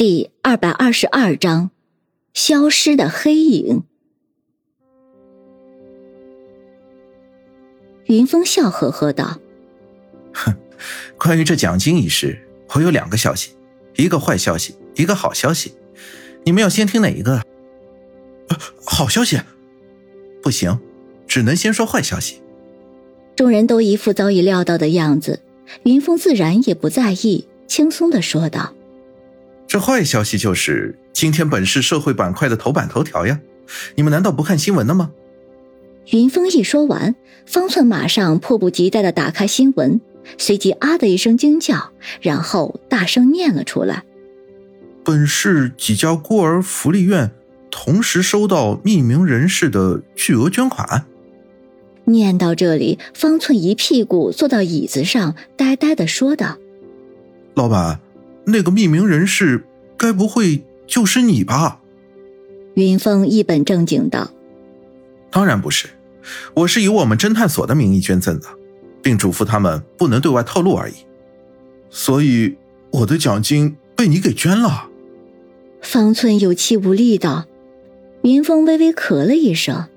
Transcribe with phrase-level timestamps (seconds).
[0.00, 1.68] 第二百二十二章，
[2.32, 3.82] 消失的黑影。
[8.06, 9.38] 云峰笑呵呵道
[10.32, 10.54] ：“哼，
[11.18, 12.40] 关于这奖金一事，
[12.74, 13.50] 我有两个消息，
[13.94, 15.74] 一个坏消息，一个好消息。
[16.44, 17.42] 你们要先听哪一个？
[18.86, 19.38] 好消息？
[20.42, 20.80] 不行，
[21.26, 22.40] 只能先说坏消息。”
[23.36, 25.42] 众人都一副早已料到的样子，
[25.82, 28.74] 云峰自然也不在意，轻松的说道。
[29.70, 33.40] 这坏消息就是今天本市社会板块的头版头条呀！
[33.94, 35.12] 你们难道不看新闻的吗？
[36.10, 37.14] 云峰一说完，
[37.46, 40.00] 方寸马上迫不及待的打开新闻，
[40.38, 44.02] 随即啊的一声惊叫，然后大声念了出来
[45.06, 47.30] ：“本市几家孤儿福利院
[47.70, 51.04] 同时收到匿名人士的巨额捐款。”
[52.06, 56.58] 念到这里，方寸一屁股坐到椅子上，呆呆的说道
[57.54, 58.00] ：“老板。”
[58.50, 59.64] 那个匿名人士，
[59.96, 61.80] 该不会就是你吧？
[62.74, 64.30] 云峰一本正经道
[65.30, 65.88] ：“当然不是，
[66.54, 68.46] 我是以我们侦探所的名义捐赠的，
[69.02, 70.94] 并嘱咐他们不能对外透露而已。
[71.90, 72.56] 所以
[72.92, 74.88] 我的奖金被你给捐了。”
[75.82, 77.46] 方寸有气无力道。
[78.22, 79.88] 云峰微微咳了一声：“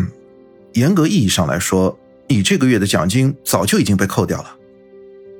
[0.72, 4.55] 严格意义上来说，你这个月的奖金早就已经被扣掉了。”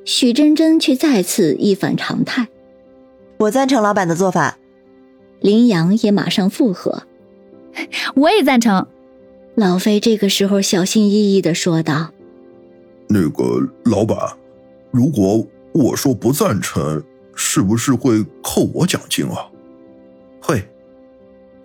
[0.06, 2.46] 许真真却再次一反常态，
[3.38, 4.56] 我赞成老板的做法。
[5.40, 7.02] 林阳也马上附和，
[8.14, 8.86] 我也赞成。
[9.56, 12.12] 老飞这个时候小心翼翼的说道
[13.10, 14.16] ：“那个老板，
[14.92, 17.02] 如果我说不赞成，
[17.34, 19.50] 是不是会扣我奖金啊
[20.40, 20.62] ？”“会。”“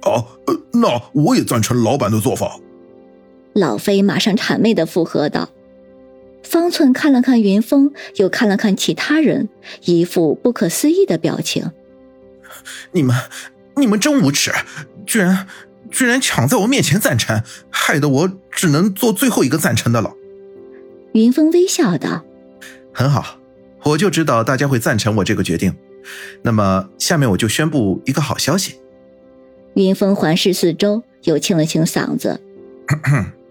[0.02, 0.26] 啊，
[0.74, 2.60] 那我也赞成老板的做法。”
[3.54, 5.48] 老飞马上谄媚的附和道。
[6.72, 9.50] 方寸看了看云峰，又看了看其他人，
[9.84, 11.70] 一副不可思议的表情。
[12.94, 13.14] 你们，
[13.76, 14.54] 你们真无耻！
[15.06, 15.48] 居然，
[15.90, 20.14] 居然抢在我面前赞成，害得我只能做最后一个赞成的了。
[21.12, 22.24] 云峰微笑道
[22.96, 23.38] ：“很好，
[23.84, 25.76] 我就知道大家会赞成我这个决定。
[26.42, 28.80] 那么，下面我就宣布一个好消息。”
[29.76, 32.40] 云峰环视四周，又清了清嗓子：“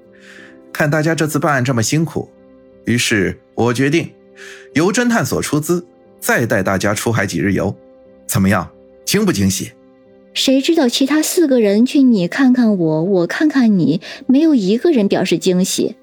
[0.73, 2.31] 看大家这次办案这么辛苦。”
[2.85, 4.11] 于是我决定，
[4.75, 5.85] 由侦探所出资，
[6.19, 7.75] 再带大家出海几日游，
[8.27, 8.71] 怎么样？
[9.05, 9.73] 惊不惊喜？
[10.33, 15.97] 谁知道其他四个人却你看看我，我看看你，没有一个人表示惊喜。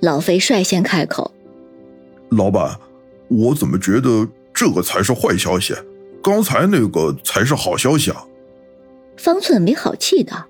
[0.00, 1.32] 老肥率先开口
[2.30, 2.78] ：“老板，
[3.28, 5.74] 我怎么觉得这个才是坏消息？
[6.22, 8.24] 刚才那个才是好消息啊！”
[9.16, 10.46] 方寸没好气道：“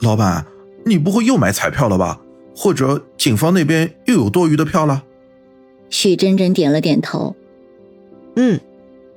[0.00, 0.46] 老板，
[0.84, 2.20] 你不会又买彩票了吧？”
[2.54, 5.04] 或者警方那边又有多余的票了？
[5.90, 7.34] 许真真点了点头。
[8.36, 8.60] 嗯，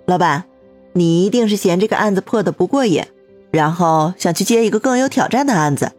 [0.06, 0.44] 老板，
[0.94, 3.04] 你一定是嫌这个案子破的不过瘾，
[3.52, 5.92] 然后想去接一个更有挑战的案子。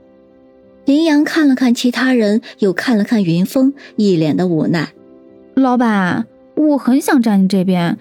[0.85, 4.93] 林阳看了看其他人，又看了看云峰，一脸的无奈。
[5.55, 7.99] 老板，我很想站你这边，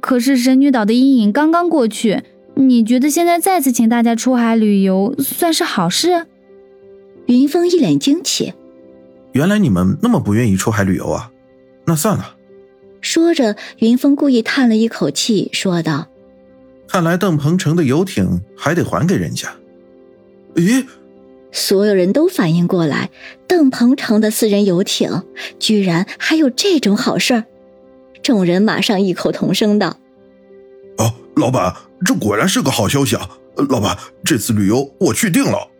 [0.00, 2.22] 可是神女岛的阴影刚刚过去，
[2.54, 6.26] 你觉得现在再次请大家出海旅游算是好事？
[7.26, 8.52] 云峰一脸惊奇。
[9.38, 11.30] 原来你们那么不愿意出海旅游啊？
[11.84, 12.34] 那算了。
[13.00, 16.08] 说着，云峰故意叹了一口气，说道
[16.90, 19.54] ：“看来邓鹏程的游艇还得还给人家。”
[20.56, 20.84] 咦？
[21.52, 23.10] 所有人都反应过来，
[23.46, 25.22] 邓鹏程的私人游艇
[25.60, 27.44] 居然还有这种好事儿。
[28.20, 29.98] 众人马上异口同声道
[30.98, 31.72] ：“哦，老板，
[32.04, 33.38] 这果然是个好消息啊！
[33.68, 35.70] 老板，这次旅游我去定了。”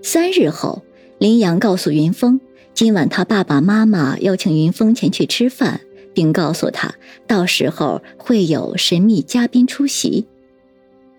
[0.00, 0.84] 三日后。
[1.18, 2.40] 林阳告诉云峰，
[2.74, 5.80] 今晚他爸爸妈妈邀请云峰前去吃饭，
[6.12, 6.94] 并告诉他，
[7.26, 10.26] 到时候会有神秘嘉宾出席。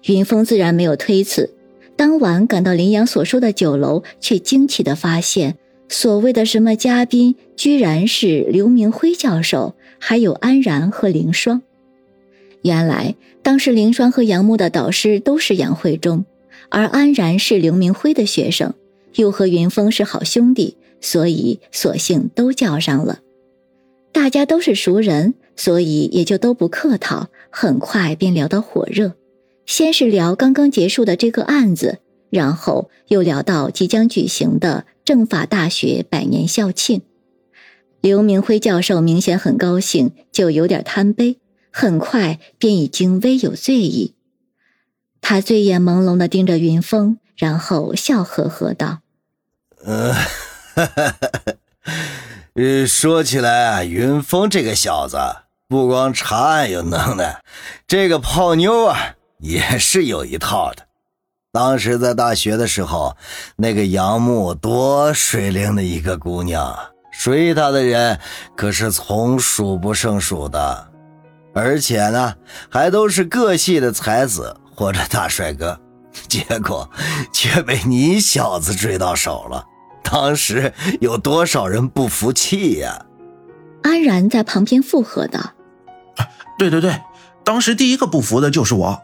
[0.06, 1.52] 云峰自然没有推辞，
[1.96, 5.58] 当晚赶到林阳所说的酒楼，却惊奇的发现，
[5.90, 11.64] 所谓的什么嘉宾，居然是刘明辉教授，还有安然和凌霜。
[12.62, 16.24] 原来，当时凌霜和杨木的导师都是杨慧中，
[16.70, 18.76] 而安然是刘明辉的学生。
[19.18, 23.20] 又和云峰是好兄弟，所以索性都叫上了。
[24.12, 29.14] 大家都是熟人，所以也就都不客套，很快便聊得火热。
[29.66, 32.00] 先是聊刚刚结束的这个案子，
[32.30, 37.02] 然后又聊到即将举行的政法大学百年校庆。
[38.02, 41.38] 刘明辉教授明显很高兴，就有点贪杯，
[41.72, 44.14] 很快便已经微有醉意。
[45.22, 49.00] 他醉眼朦胧地盯着云峰，然后笑呵呵道。
[49.86, 50.16] 嗯，
[52.56, 55.18] 呃，说起来啊，云峰这个小子
[55.68, 57.42] 不光查案有能耐，
[57.88, 60.84] 这个泡妞啊也是有一套的。
[61.54, 63.16] 当时在大学的时候，
[63.56, 66.78] 那个杨木多水灵的一个姑娘，
[67.20, 68.20] 追她的人
[68.56, 70.88] 可是从数不胜数的，
[71.56, 72.36] 而且呢，
[72.70, 75.80] 还都是各系的才子或者大帅哥，
[76.28, 76.90] 结果
[77.32, 79.66] 却被你小子追到手了。
[80.04, 83.06] 当时有多少人不服气呀？
[83.84, 85.40] 安然在旁边附和道。
[86.58, 87.00] 对对对，
[87.44, 89.00] 当时第一个不服的就是我。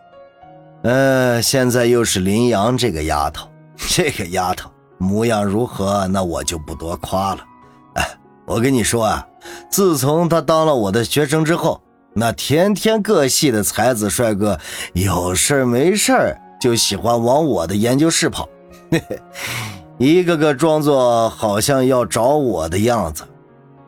[0.83, 7.45] 呃，现在又是林阳这个丫头，这个丫头模样如何，那我就不多夸了。
[7.95, 8.05] 哎，
[8.45, 9.27] 我跟你说啊，
[9.69, 11.81] 自从她当了我的学生之后，
[12.13, 14.59] 那天天各系的才子帅哥
[14.93, 18.47] 有事没事就喜欢往我的研究室跑，
[19.97, 23.25] 一个个装作好像要找我的样子，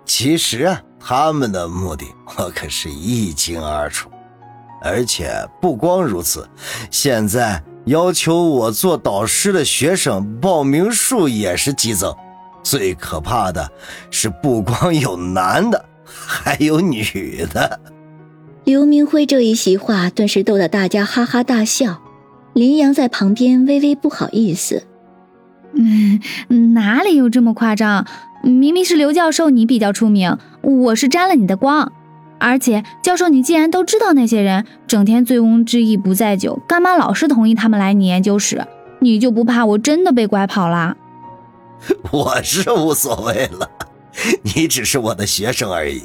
[0.03, 0.81] 其实啊。
[0.99, 2.03] 他们的目的
[2.35, 4.09] 我可是一清二楚，
[4.81, 5.31] 而且
[5.61, 6.45] 不光如此，
[6.91, 12.13] 现在要求我做导师的学生报名数也是激增。
[12.61, 13.71] 最可怕的
[14.11, 17.79] 是，不光有男的，还有女的。
[18.65, 22.01] 刘明辉这一席话顿时逗得大家哈哈大笑。
[22.55, 24.83] 林阳在旁边微微不好意思
[25.75, 28.07] ：“嗯，哪里有这么夸张？”
[28.41, 31.91] 明明是刘教授，你比较出名，我是沾了你的光。
[32.39, 38.65] 而且教授，你既然都知道那些人整天醉翁之意不在酒，干嘛老是同意他们来你研究室？
[38.99, 40.95] 你就不怕我真的被拐跑了？
[42.09, 43.69] 我是无所谓了，
[44.43, 46.01] 你只是我的学生而已。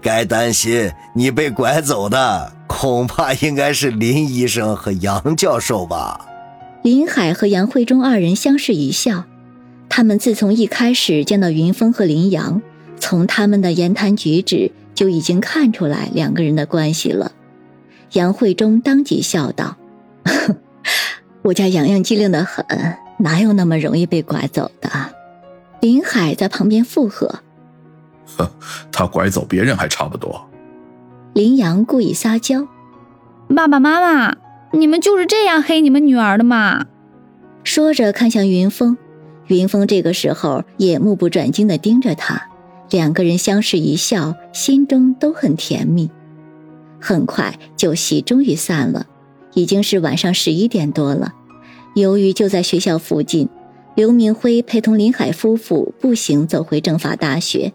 [0.00, 6.26] 该担心你被拐走的，恐怕应该是林医生和杨教授吧？
[6.82, 9.24] 林海和杨慧中二人相视一笑。
[9.90, 12.62] 他们自从一开始见到云峰和林阳，
[12.98, 17.30] 从他们的言谈举止就已经看出来两个人的关系了。
[18.12, 19.76] 杨慧中当即笑道
[21.42, 22.66] ：“我家洋洋机灵的很，
[23.18, 24.90] 哪有那么容易被拐走的？”
[25.80, 27.40] 林海在旁边附和
[28.36, 28.50] ：“呵，
[28.90, 30.42] 他拐走别人还差不多。”
[31.34, 32.68] 林阳故意撒娇
[33.56, 34.36] ：“爸爸妈妈，
[34.72, 36.84] 你们就是这样黑你们女儿的吗？”
[37.64, 38.98] 说着看向云峰。
[39.46, 42.48] 云峰这个时候也目不转睛地盯着他，
[42.90, 46.10] 两个人相视一笑，心中都很甜蜜。
[47.00, 49.06] 很快酒席终于散了，
[49.54, 51.32] 已经是晚上十一点多了。
[51.94, 53.48] 由于就在学校附近，
[53.94, 57.72] 刘明辉陪同林海夫妇步行走回政法大学，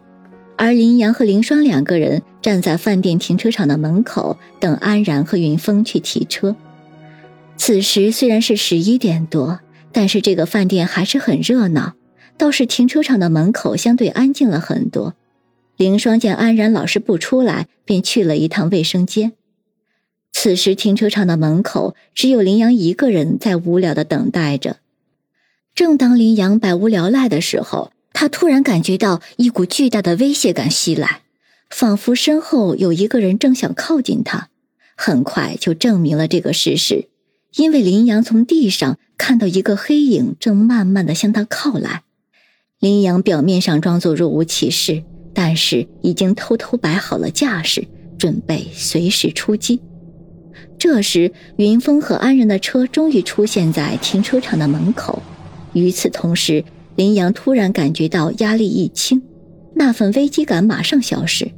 [0.57, 6.55] 而林阳和林双两个人站在饭店停车场的门口等安然和云峰去提车。
[7.55, 9.61] 此时虽然是十一点多。
[9.93, 11.95] 但是这个饭店还是很热闹，
[12.37, 15.15] 倒是停车场的门口相对安静了很多。
[15.75, 19.33] 凌霜见安然老是不出来，便去了一趟卫生间。
[20.31, 24.77] 此时停车场的门口只有林阳一个人在无聊的等待着。
[25.73, 31.21] 正当林阳百无聊赖的时候，他突然感觉到一股巨大的威胁感袭来，
[31.69, 34.49] 仿佛身后有一个人正想靠近他。
[34.95, 37.09] 很快就证明了这个事实。
[37.57, 42.01] 因为林阳从地上看到一个黑影正慢慢的向他靠来，
[42.79, 45.03] 林阳表面上装作若无其事，
[45.35, 47.87] 但是已经偷偷摆好了架势，
[48.17, 49.79] 准备随时出击。
[50.79, 55.21] 这时，云峰和安然的车终于出现在停车场的门口。
[55.73, 56.65] 与此同时，
[56.97, 59.21] 林阳突然感觉到压力一轻，
[59.73, 61.49] 那份危机感马上消失。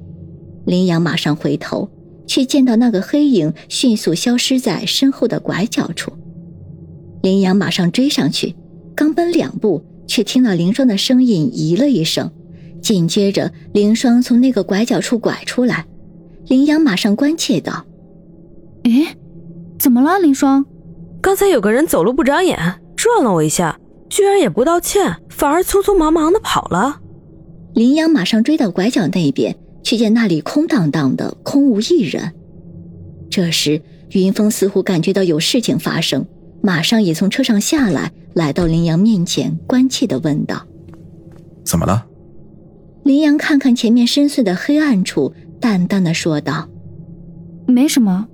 [0.68, 1.90] 林阳马上回头。
[2.30, 6.12] 却见到那个黑影迅速消失在身后的拐角处，
[7.24, 8.56] 林阳马上追上去，
[8.96, 12.30] 刚奔两步，却听到林霜的声音咦了一声，
[12.84, 15.88] 紧接着林霜从那个拐角处拐出来，
[16.46, 17.84] 林阳马上关切道
[18.86, 19.18] ：“哎，
[19.80, 20.64] 怎么了，林霜？
[21.22, 22.60] 刚才有个人走路不长眼，
[22.96, 27.02] 撞了我一下，居然也不道歉，反而匆匆忙忙的跑了。”
[27.74, 29.58] 林阳马上追到拐角那边。
[29.82, 32.34] 却见那里空荡荡的，空无一人。
[33.30, 33.82] 这时，
[34.12, 36.28] 云峰似乎感觉到有事情发生，
[36.62, 40.68] 马上也从车上下来，来到林阳面前，关切的问道
[41.66, 42.06] ：“怎么了？”
[43.04, 46.68] 林阳看看前面深邃的黑暗处，淡淡的说道
[47.66, 48.28] ：“没什么。”